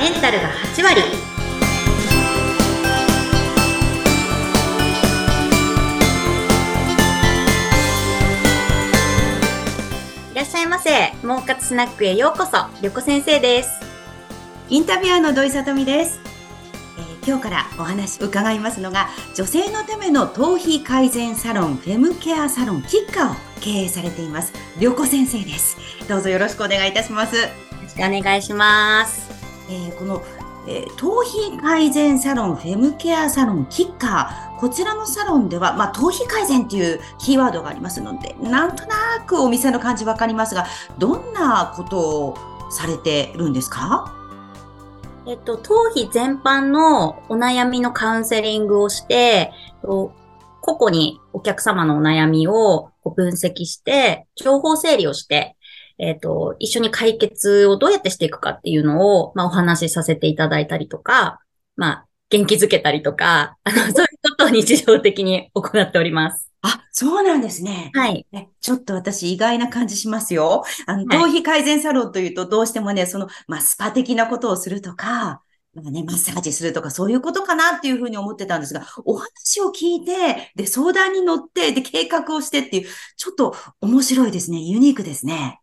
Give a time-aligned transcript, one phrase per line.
[0.00, 1.02] メンタルが8割。
[10.32, 11.12] いらっしゃいませ。
[11.20, 12.52] 儲活スナックへようこそ。
[12.80, 13.68] 旅子先生です。
[14.70, 16.18] インタビュアーの土井さとみです、
[16.96, 24.54] えー今日からお話伺いますのが女性のための頭皮改善サロンフェムケアサロンキッカーを経営されています。
[24.78, 25.76] 良子先生です。
[26.08, 27.42] どうぞよろしくお願いいたします、よ
[27.82, 29.29] ろしくお願いします
[29.70, 30.22] えーこの、
[30.66, 34.60] えー頭皮改善サロンフェムケアサロンキッカー。
[34.60, 40.66] こちらのサロンでは、まあ、頭皮改善っていうキーワードがありますのでなんとなくお店の感じわかりますが
[40.98, 42.36] どんなことを
[42.70, 44.14] されてるんですか？
[45.26, 55.56] えっと、頭皮全般のお悩みのカウンセリングをして、個々にお客様のお悩みを分析して、情報整理をして、
[56.00, 61.40] えっと、一緒に解決をどうやってしていくかっていうのを、まあ、お話しさせていただいたりとか、
[61.76, 63.94] まあ、元気づけたりとか、あの、そういう
[64.30, 66.50] ことを日常的に行っております。
[66.62, 67.90] あ、そうなんですね。
[67.94, 68.26] はい。
[68.32, 70.62] えちょっと私意外な感じしますよ。
[70.86, 75.42] あの、はい頭皮改善サロンというとどうしてもね、その、まあ、スパ的なことをするとか、
[75.74, 84.58] なんかね、マッサージするとかそういうことかなっていうふうに思ってたんですが、お話を聞いて、で、相談に乗って、で、計画をしてっていう、ちょっと面白いですね。
[84.58, 85.59] ユニークですね。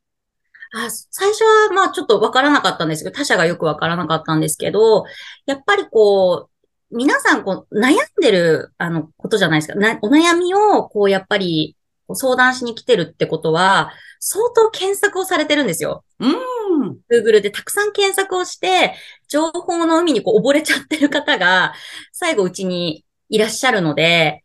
[0.74, 5.06] あ、最初はまあちょっとわからなかったんですけど、他者がよくわからなかったんですけど、
[5.46, 6.50] やっぱりこ
[6.92, 9.76] う、皆さんこう悩んでるあのことじゃないですか。
[9.76, 11.76] なお悩みをこうやっぱり
[12.14, 16.04] 相談しに来てるってことは、相当検索をされてるんですよ。
[16.20, 16.98] うん。
[17.12, 18.94] Google でたくさん検索をして、
[19.28, 21.74] 情報の海にこう溺れちゃってる方が、
[22.12, 24.44] 最後うちにいらっしゃるので、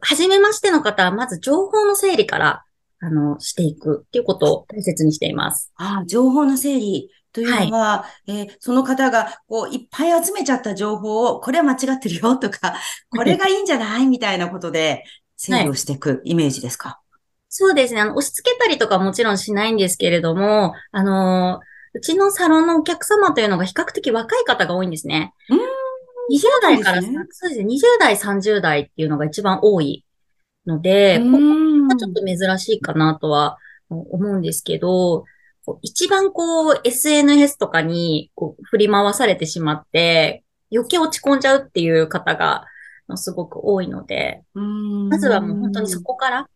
[0.00, 2.64] 初めましての方はまず情報の整理から、
[3.06, 5.72] あの、していくっていうことを大切にしています。
[5.76, 12.74] ああ、情報の整理というのは、えーその方が、こう、いっぱい集めちゃった情報を、これは間違ってるよとか、
[13.10, 15.04] これがいいんじゃないみたいなことで、
[15.36, 17.00] 整理をしていくイメージですか？
[17.48, 18.00] そうですね。
[18.00, 21.60] あの、押し付けたりとかもちろんしないんですけれども、あの
[21.92, 25.32] うちのサロンのお客様というのが比較的若い方が多いんですね。
[25.50, 25.60] うーん
[26.30, 27.66] 20代から、そうですそうですね。
[27.66, 30.04] 20代、30代っていうのが一番多い
[30.66, 31.38] ので、ここ
[31.96, 33.58] ちょっと珍しいかなとは
[33.88, 35.24] 思うんですけど、
[35.82, 42.66] 一番こう SNS とかにこう振り回されてしまって、余計落ち込んじゃうっていう方が
[43.16, 46.48] すごく多いので、まずはもう本当にそこから、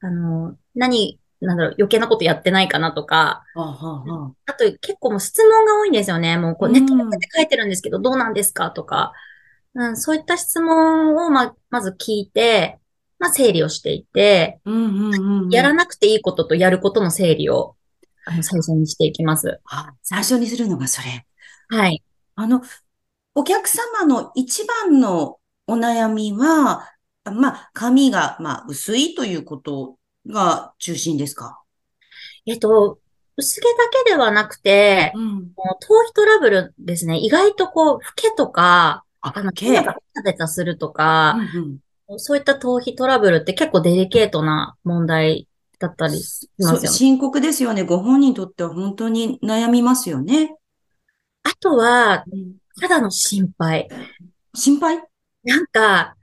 [0.00, 4.32] あの、何、なんだろう、余計なことやってないかなとか、はあはあはあ。
[4.46, 6.36] あと結構もう質問が多いんですよね。
[6.36, 6.72] もうこううん。
[6.72, 9.12] ネットで書いてるんですけど、どうなんですかとか、
[9.74, 12.78] うん、そういった質問をま、まず聞いて、
[13.22, 17.76] まあ、整理をしていって、うんうんうんうんやらなくていいこととやることの整理を、
[18.24, 19.60] あの、最初にしていきます。
[19.64, 21.24] あ最初にするのがそれ。
[21.68, 22.02] はい。
[22.34, 22.62] あの、
[23.36, 25.38] お客様の一番の
[25.68, 26.90] お悩みは、
[27.22, 31.62] あまあ、髪が、まあ、薄いということが中心ですか？
[32.44, 32.98] えっと、
[33.36, 33.74] 薄毛だ
[34.04, 35.52] けではなくて、ん。
[35.54, 37.18] この頭皮トラブルですね。
[37.20, 41.78] 意外とこう、老けとか、ああの、毛毛がベタベタするとか、うんうん
[42.18, 46.88] そういった頭皮トラブルって結構デリケートな問題だったりしますよね。
[46.88, 47.82] 深刻ですよね。
[47.82, 50.56] ご本人にとっては本当に悩みますよね。
[51.42, 52.24] あとは、
[52.80, 53.88] 肌の心配。
[54.54, 55.02] 心配？
[55.44, 56.16] なんか、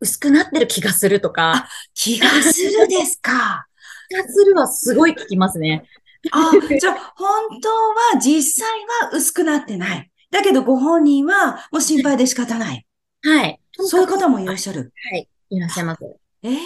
[0.00, 3.66] 薄くなってる気がするとか、気がするですか。
[4.08, 5.84] 気がするはすごい聞きますね。
[6.30, 8.68] あ、じゃあ、本当は実際
[9.02, 10.10] は薄くなってない。
[10.30, 12.86] だけどご本人はもう心配で仕方ない。
[13.22, 13.60] はい。
[13.78, 14.92] そういう方もいらっしゃる。
[15.12, 15.28] はい。
[15.50, 16.00] いらっしゃいます。
[16.42, 16.58] ええ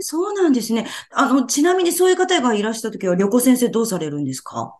[0.00, 0.86] そうなんですね。
[1.10, 4.76] あの、ちなみにそういう方がいらしたときは、旅行先生どうされるんですか？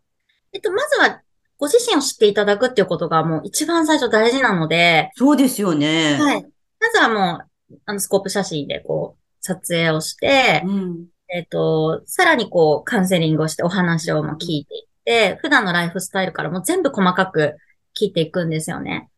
[0.53, 1.23] えっと、まずは、
[1.59, 6.17] ご自身を知っていただくっていうことがもう一番最初大事なので、そうですよね。
[6.21, 6.43] はい。
[6.79, 7.41] まずはも
[7.73, 11.07] う、あの、スコープ写真でこう、撮影をして、うん。
[11.29, 17.57] えっと、さらにこう、カウンセリングをしてお話をも聞いていって、普段のライフスタイルからも全部細かく
[18.01, 19.11] 聞いていくんですよね。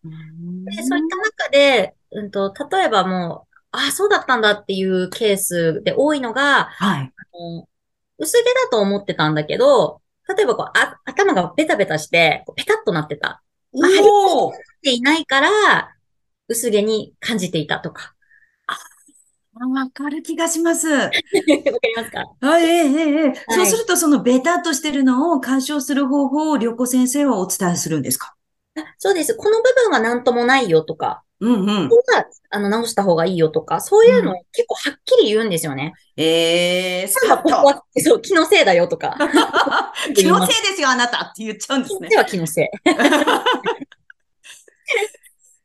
[0.65, 7.13] で、そういった中で、うんと、例えばもう、ああ、そうだったんだっていうケースで多いのが、はい。
[7.17, 7.69] あの
[8.19, 13.43] 薄毛だと思ってたんだけど、例えばこう、あ、頭がベタベタして、ペタッとなってた。
[13.73, 14.53] まあおおっ
[14.83, 15.49] ていないから、
[16.49, 18.15] 薄毛に感じていたとか。
[19.53, 20.89] わかる気がします。
[20.91, 22.25] わかりますか？
[22.41, 28.35] あ、ええええええそうすると、そのベタっとしてるのを解消する方法を旅行先生はお伝えするんですか？
[28.77, 29.35] あそうです。
[29.37, 31.89] この部分は何ともないよとか、うんうん。
[31.89, 35.95] ここが、あの、直した方がいいよとか、そういうのを結構はっきり言うんですよね。
[36.17, 37.67] ええスなんかここ。
[37.67, 39.17] は、そう、気のせいだよとか。
[40.15, 42.17] 気のせいですよ、あなたって言っちゃうんですね気のせい。
[42.19, 42.69] は気のせい。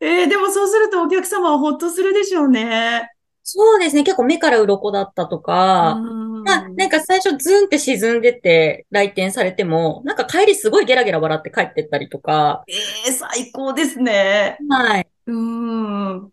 [0.00, 3.10] えー、でもそうするとお客様はほっとするでしょうね。
[3.42, 4.02] そうですね。
[4.02, 12.64] 結構目から鱗だったとか、まあ、なんか最初ズンって沈んでて来店されても、なんか帰りすごいゲラゲラ笑って帰ってったりとか。
[12.66, 12.72] え
[13.08, 14.58] えー、最高ですね。
[14.68, 15.08] はい。
[15.26, 16.32] うん。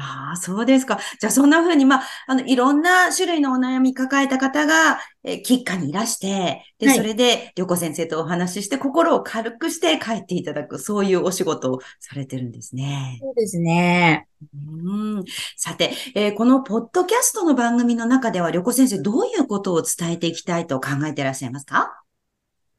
[0.00, 1.00] ああ、そうですか。
[1.18, 13.18] じゃあ、そんな風に、まあ、あの、いろんな種類のお悩み抱えた方が、えー、喫茶にいらして、で、はい、それで、りょこ先生とお話しして、心を軽くして帰っていただく、そういうお仕事をされてるんですね。
[13.20, 14.28] そうですね。
[14.54, 15.24] うん。
[15.56, 22.04] さて、えー、このポッドキャストの番組の中では、りょこ先生、どういうことを伝えていきたいと考えていらっしゃいますか？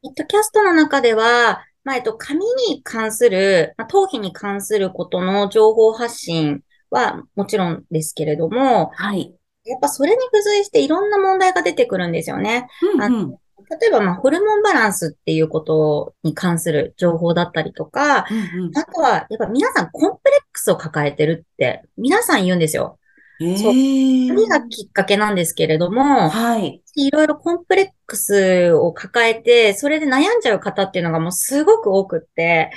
[0.01, 9.33] ポッドキャストの中では、まあ、えっと、紙に関する、まあ、頭皮に関することの情報発信はもちろんですけれども、はい。
[9.65, 12.67] やっぱそれに付随していろんな問題が出てくるんですよね。
[12.93, 22.98] うんうん、例えば、まあ、ホルモンバランスっていうことに関する情報だったりとか、うんうん、あとは、やっぱ皆さんコンプレックスを抱えてるって皆さん言うんですよ。
[23.39, 23.73] そう。
[23.73, 26.81] 何がきっかけなんですけれども、はい。
[26.95, 32.71] いろいろコンプレックスを抱えて、それで悩んじゃう方っていうのがもうすごく多くって、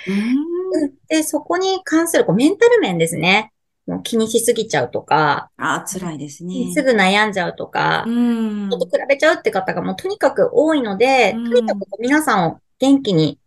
[1.08, 3.52] で、そこに関するこうメンタル面ですね。
[3.86, 6.72] もう気にしすぎちゃうとか、あ辛いですね。
[6.72, 13.40] すぐ悩んじゃうとか、うん、ちょっと比べちゃうって方がもうとにかく多いので、とにかく皆さんを元気に、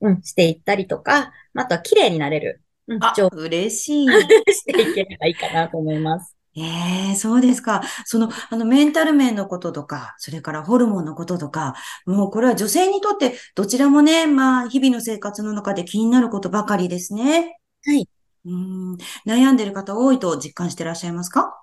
[0.00, 2.62] うん、していったりとか、あとは綺麗になれる。
[2.88, 4.06] うん、あ、嬉しい。
[4.52, 6.33] していければいいかなと思います。
[6.56, 7.82] ええそうですか。
[8.04, 11.74] その、あの、メンタル面のこととか、それからホルモンのこととか、
[12.06, 17.58] もうこれは女性にとってどちらもね、まあ、日々の生活の中で気になることばかりですね。
[17.84, 18.08] はい。
[18.46, 18.96] うん、
[19.26, 21.60] 悩んでる方多いと実感してらっしゃいますか？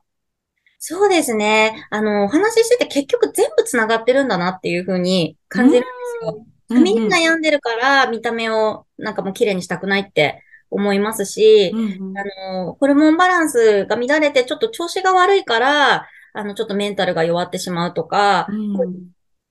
[0.79, 1.87] そうですね。
[1.89, 5.87] あの、お話ししてて結局全部繋がってるんだなっていうふうに感じるんで
[6.21, 6.45] すよ。
[6.67, 12.23] 髪に悩んでるから見た目をなんかもう綺麗にしたくないって思いますし、うんうん、あ
[12.63, 18.77] の、ホルモンバランスが乱れてちょっと調子が悪いから、あの、ちょっとメンタルが弱ってしまうとか、うん、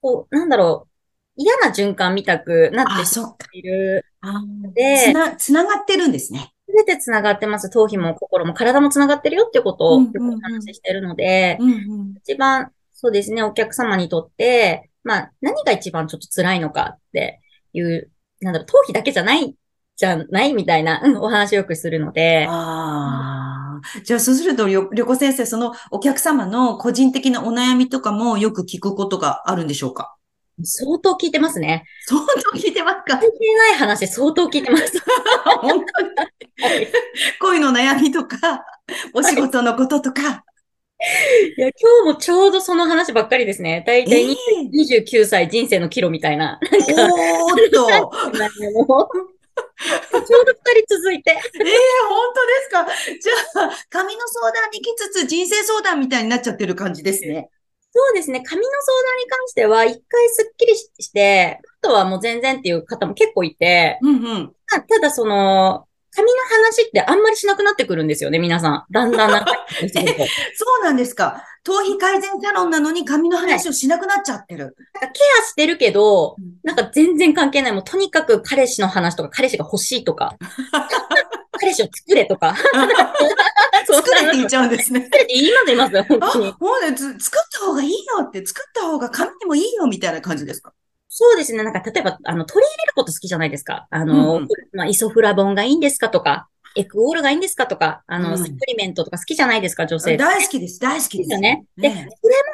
[0.00, 0.90] こう、なんだろう、
[1.36, 4.04] 嫌な循環見たくなってしまっている。
[4.74, 6.52] で、つな、つながってるんですね。
[6.66, 7.68] すべてつながってます。
[7.70, 8.54] 頭皮も心も。
[8.54, 17.40] 体もつながってるよっていうことをよくお話ししてるので、うんうん、一番、そうですね、お客様にとって、まあ、何が一番ちょっと辛いのかって
[17.72, 19.54] いう、なんだろう、頭皮だけじゃない
[20.00, 22.46] じゃないみたいな、うん、お話をよくするので。
[22.48, 24.00] ああ。
[24.02, 30.16] じゃあ、そうすると、りょ、りょこ先生、そのお客様の個人的なお悩みとかもよく聞くことがあるんでしょうか？
[30.62, 31.84] 相当聞いてますね。
[32.06, 33.18] 相当聞いてますか？
[33.18, 34.84] 聞いてない話相当聞いてます。
[35.60, 36.88] 本当に、はい、
[37.38, 38.64] 恋の悩みとか、
[39.12, 40.22] お仕事のこととか。
[40.22, 43.84] いや、今日もちょうどその話ばっかりですね。
[43.86, 44.34] だいたい
[44.72, 46.58] 29歳人生の岐路みたいな。
[46.62, 48.10] おーっと。
[49.80, 51.30] ちょうど二人続いて。
[51.30, 51.40] ええー、
[52.08, 52.86] 本当ですか？
[53.20, 53.32] じゃ
[53.64, 57.48] あ、髪の相談に来つつ人生相談みたいになっちゃってる感じですね。
[57.92, 58.42] そうですね。
[58.44, 65.86] 髪の相談に関しては、一回スッキリして、あとはもう全然っていう方も結構いて、うんうん、ただその、
[66.20, 68.84] 髪の話ってあんまりしなくなってくるんですよね、皆さん。
[68.90, 69.52] だんだんなんか
[70.54, 71.42] そうなんですか。
[71.64, 74.64] 頭皮改善サロンなのに髪の話をしなくなっちゃってる。
[74.64, 77.72] はい、なんかケアしてるけど、なんか全然関係ない。
[77.72, 80.36] もうとにかく彼氏の話とか、彼氏が欲しいとか。
[81.60, 82.54] 彼氏を作れとか。
[83.86, 85.02] 作れって言っちゃうんですね。
[85.04, 86.54] 作れって言います、言います、本当に。
[86.58, 90.72] もうね、作った方がいいよって、作った方が髪にもいいよみたいな感じですか？
[91.22, 91.62] そうですね。
[91.62, 93.86] なんか、例えば、あの、取り入れること好きじゃないですか。
[93.90, 100.16] あの、うん、まあ、イソフラボンがいいんですかとか、エクオールがいいんですかとか、あの、うん、サプリメントとか好きじゃないですか、女性。
[100.16, 101.30] 大好きです、大好きです。
[101.32, 101.66] よね。
[101.76, 102.06] で、それ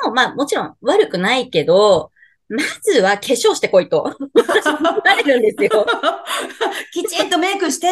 [0.05, 2.11] も、まあ、もちろん悪くないけど、
[2.49, 4.13] まずは化粧してこいと。
[5.25, 5.87] るんですよ。
[6.93, 7.89] きちんとメイクして、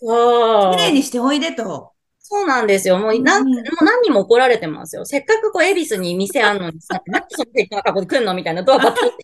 [0.00, 0.76] そう。
[0.76, 1.92] 綺麗にしておいでと。
[2.24, 2.98] そうなんですよ。
[2.98, 5.04] もう何、うん、もう何人も怒られてますよ。
[5.04, 9.14] せっかくこう、恵比寿に店あんのにさ、 なんでその適当な格好で来んのみたいなドアバッと閉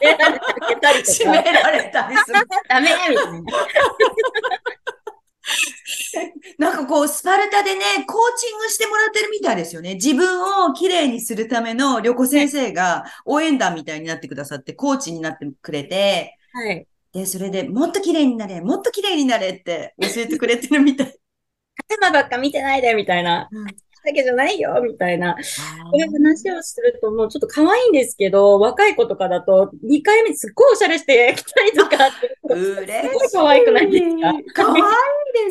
[0.00, 0.40] められ
[0.80, 1.12] たりとか。
[1.12, 2.40] 閉められたりする。
[2.68, 3.42] ダメみたいな。
[6.58, 9.94] なんかこう、スパルタでね、コーチングしてもらってるみたいですよね。
[9.94, 16.86] 自分をきれいにするための旅行先生が応援団みたいになってくださって、コーチになってくれて、はい。
[17.12, 21.18] で、それでもっときれいになれ、もっときれいになれって教えてくれてるみたい。
[21.86, 23.48] 頭ばっか見てないで、みたいな。
[23.52, 23.66] うん
[24.04, 25.34] だけじゃないよ、みたいな。
[25.34, 25.40] こ
[25.92, 32.08] ういう話をすると、もうちょっと可愛いんですけど、若い子とかだと、2回目すっごいおしゃれしてきたりとか、
[32.48, 33.28] 嬉しい。
[33.28, 34.04] すごい可愛くないです
[34.54, 34.64] か？
[34.64, 34.82] 可愛い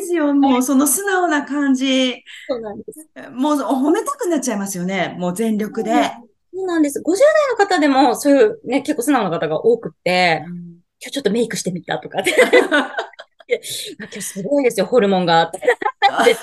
[0.00, 2.24] すよ、もうその素直な感じ。
[2.48, 3.30] そうなんです。
[3.30, 5.92] もう褒めたくなっちゃいますよね、もう全力で。
[6.52, 7.00] そうなんです。
[7.00, 7.18] 50代
[7.50, 10.60] の方でも、そういうね、結構素直な方が多くて、うん、今
[11.02, 12.22] 日ちょっとメイクしてみたとか
[13.98, 15.50] 今日すごいですよ、ホルモンが。
[16.24, 16.34] で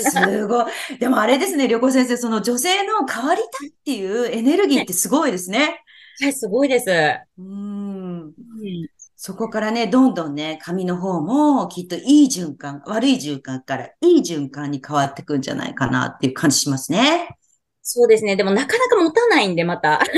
[0.00, 0.98] すごい。
[0.98, 5.80] でもあれですね、旅行先生、その女性の変わりたいっていうエネルギーってすごいですね。
[6.20, 6.90] はい、すごいです。
[7.38, 8.34] うん。
[9.16, 17.36] そこからね、どんどんね、髪の方もきっといい循環、悪い循環からいい循環に変わってくんじゃないかなっていう感じしますね。
[17.82, 18.36] そうですね。
[18.36, 20.00] でもなかなか持たないんで、また。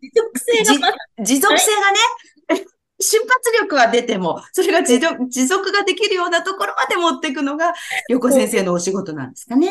[0.00, 0.92] 持続性が
[1.24, 2.66] 持続性がね、
[3.00, 7.74] 瞬発力は出ても、それが持続持続ができるようなところまで持っていくのが、
[8.08, 9.68] 横先生のお仕事なんですかね。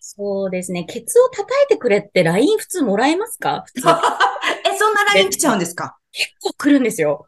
[0.00, 0.84] そうですね。
[0.84, 3.64] ケツを叩いてくれって LINE 普通もらえますか？
[3.66, 3.88] 普通。
[3.88, 5.96] え、そんな LINE 来ちゃうんですか？
[6.12, 7.26] 結構来るんですよ。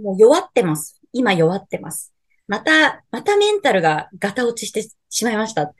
[0.00, 1.00] もう弱ってます。
[1.12, 2.12] 今弱ってます。
[2.46, 5.72] また、またメンタルがガタ落ちしてしまいました。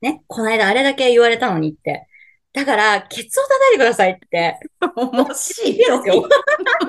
[0.00, 0.22] ね？
[0.26, 2.08] この間あれだけ言われたのにって。
[2.54, 4.58] だから、ケツを叩いてくださいって。
[4.96, 5.78] 面白い。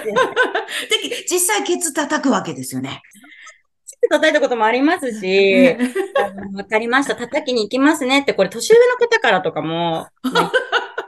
[0.00, 0.12] で
[1.30, 3.02] 実際ケツ叩くわけですよね。
[4.10, 5.76] 叩いたこともありますし、
[6.54, 7.16] わかりました。
[7.16, 10.52] 叩きに行きますねって、これ年上の方からとかも、まあ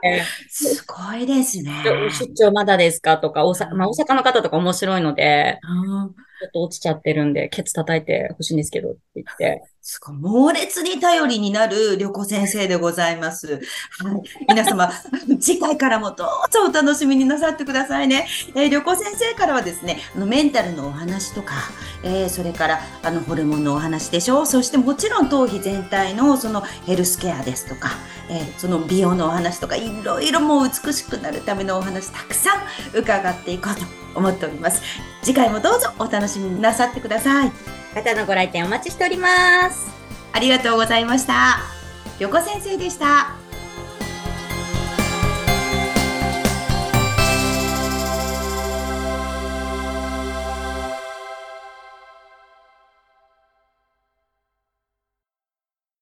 [0.03, 1.71] えすごいですね。
[1.85, 3.17] ー出張まだですか？
[3.17, 9.61] とか、大阪、まあ、大阪の方とか面白いので、うんちょっと落ちちゃってるんで、ケツ叩いてほしいんですけどって言って。
[9.83, 10.15] すごい。
[10.15, 13.47] 猛烈に頼りになる旅行先生でございます。
[13.55, 13.61] はい。
[14.47, 14.91] 皆様、
[15.41, 18.27] 次回からもどうぞお楽しみになさってくださいね。
[18.53, 21.55] えー旅行先生からはですね、あのメンタルのお話とか、
[22.03, 24.45] えーそれからあのホルモンのお話でしょう。
[24.45, 27.89] そしてもちろん頭皮全体のそのヘルスケアですとか、
[28.29, 33.81] えーその美容のお話とか、いろいろもう美しくなるためのお話たくさん伺っていこうと
[34.13, 34.81] 思っております。
[35.23, 37.80] 次回もどうぞお楽しみになさってください。
[37.93, 39.89] 方のご来店お待ちしております。
[40.33, 41.59] ありがとうございました。
[42.19, 43.40] 横先生でした。